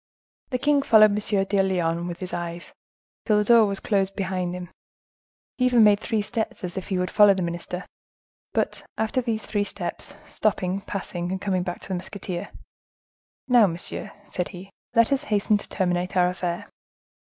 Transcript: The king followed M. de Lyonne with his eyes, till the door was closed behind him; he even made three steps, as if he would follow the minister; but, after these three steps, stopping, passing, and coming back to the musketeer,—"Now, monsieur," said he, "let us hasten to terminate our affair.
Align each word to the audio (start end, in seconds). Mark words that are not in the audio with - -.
The 0.49 0.57
king 0.57 0.81
followed 0.81 1.11
M. 1.11 1.43
de 1.45 1.61
Lyonne 1.61 2.07
with 2.07 2.21
his 2.21 2.33
eyes, 2.33 2.73
till 3.23 3.37
the 3.37 3.43
door 3.43 3.67
was 3.67 3.79
closed 3.79 4.15
behind 4.15 4.55
him; 4.55 4.71
he 5.59 5.67
even 5.67 5.83
made 5.83 5.99
three 5.99 6.23
steps, 6.23 6.63
as 6.63 6.75
if 6.75 6.87
he 6.87 6.97
would 6.97 7.11
follow 7.11 7.35
the 7.35 7.43
minister; 7.43 7.85
but, 8.51 8.83
after 8.97 9.21
these 9.21 9.45
three 9.45 9.63
steps, 9.63 10.15
stopping, 10.27 10.81
passing, 10.81 11.29
and 11.31 11.39
coming 11.39 11.61
back 11.61 11.81
to 11.81 11.89
the 11.89 11.93
musketeer,—"Now, 11.93 13.67
monsieur," 13.67 14.11
said 14.27 14.47
he, 14.49 14.71
"let 14.95 15.11
us 15.11 15.25
hasten 15.25 15.59
to 15.59 15.69
terminate 15.69 16.17
our 16.17 16.29
affair. 16.29 16.67